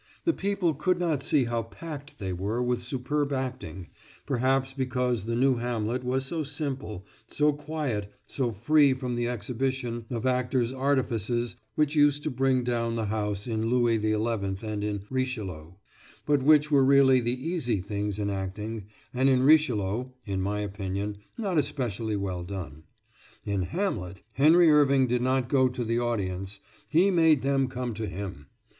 The 0.23 0.33
people 0.33 0.73
could 0.73 0.97
not 0.97 1.21
see 1.21 1.43
how 1.43 1.61
packed 1.61 2.17
they 2.17 2.33
were 2.33 2.59
with 2.59 2.81
superb 2.81 3.31
acting 3.31 3.89
perhaps 4.25 4.73
because 4.73 5.25
the 5.25 5.35
new 5.35 5.57
Hamlet 5.57 6.03
was 6.03 6.25
so 6.25 6.41
simple, 6.41 7.05
so 7.27 7.53
quiet, 7.53 8.11
so 8.25 8.51
free 8.51 8.95
from 8.95 9.13
the 9.13 9.27
exhibition 9.27 10.05
of 10.09 10.25
actors' 10.25 10.73
artifices 10.73 11.55
which 11.75 11.93
used 11.95 12.23
to 12.23 12.31
bring 12.31 12.63
down 12.63 12.95
the 12.95 13.05
house 13.13 13.45
in 13.45 13.67
"Louis 13.67 13.99
XI" 13.99 14.13
and 14.67 14.83
in 14.83 15.03
"Richelieu," 15.11 15.73
but 16.25 16.41
which 16.41 16.71
were 16.71 16.83
really 16.83 17.19
the 17.19 17.37
easy 17.39 17.79
things 17.79 18.17
in 18.17 18.31
acting, 18.31 18.85
and 19.13 19.29
in 19.29 19.43
"Richelieu" 19.43 20.05
(in 20.25 20.41
my 20.41 20.61
opinion) 20.61 21.17
not 21.37 21.59
especially 21.59 22.15
well 22.15 22.41
done. 22.43 22.85
In 23.45 23.61
"Hamlet" 23.61 24.23
Henry 24.33 24.71
Irving 24.71 25.05
did 25.05 25.21
not 25.21 25.47
go 25.47 25.69
to 25.69 25.83
the 25.83 25.99
audience; 25.99 26.59
he 26.89 27.11
made 27.11 27.43
them 27.43 27.67
come 27.67 27.93
to 27.93 28.07
him. 28.07 28.47